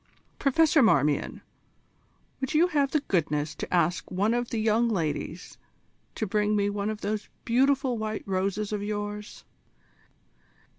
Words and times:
Professor 0.39 0.81
Marmion, 0.81 1.43
would 2.39 2.55
you 2.55 2.69
have 2.69 2.89
the 2.89 3.01
goodness 3.01 3.53
to 3.53 3.71
ask 3.71 4.09
one 4.09 4.33
of 4.33 4.49
the 4.49 4.57
young 4.57 4.89
ladies 4.89 5.59
to 6.15 6.25
bring 6.25 6.55
me 6.55 6.71
one 6.71 6.89
of 6.89 7.01
those 7.01 7.29
beautiful 7.45 7.99
white 7.99 8.23
roses 8.25 8.73
of 8.73 8.81
yours?" 8.81 9.45